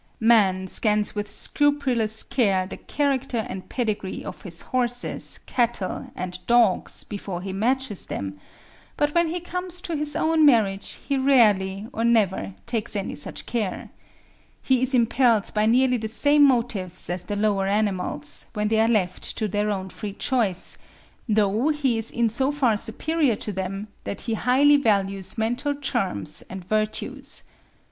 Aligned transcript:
Man 0.19 0.65
scans 0.65 1.13
with 1.13 1.29
scrupulous 1.29 2.23
care 2.23 2.65
the 2.65 2.77
character 2.77 3.37
and 3.47 3.69
pedigree 3.69 4.25
of 4.25 4.41
his 4.41 4.61
horses, 4.63 5.37
cattle, 5.45 6.09
and 6.15 6.39
dogs 6.47 7.03
before 7.03 7.43
he 7.43 7.53
matches 7.53 8.07
them; 8.07 8.39
but 8.97 9.13
when 9.13 9.27
he 9.27 9.39
comes 9.39 9.79
to 9.81 9.95
his 9.95 10.15
own 10.15 10.43
marriage 10.43 10.97
he 11.07 11.17
rarely, 11.17 11.87
or 11.93 12.03
never, 12.03 12.55
takes 12.65 12.95
any 12.95 13.13
such 13.13 13.45
care. 13.45 13.91
He 14.63 14.81
is 14.81 14.95
impelled 14.95 15.51
by 15.53 15.67
nearly 15.67 15.97
the 15.97 16.07
same 16.07 16.45
motives 16.47 17.07
as 17.07 17.25
the 17.25 17.35
lower 17.35 17.67
animals, 17.67 18.47
when 18.53 18.69
they 18.69 18.79
are 18.79 18.87
left 18.87 19.37
to 19.37 19.47
their 19.47 19.69
own 19.69 19.89
free 19.89 20.13
choice, 20.13 20.79
though 21.29 21.67
he 21.69 21.99
is 21.99 22.09
in 22.09 22.29
so 22.29 22.51
far 22.51 22.75
superior 22.75 23.35
to 23.35 23.53
them 23.53 23.87
that 24.05 24.21
he 24.21 24.33
highly 24.33 24.77
values 24.77 25.37
mental 25.37 25.75
charms 25.75 26.41
and 26.49 26.65
virtues. 26.65 27.43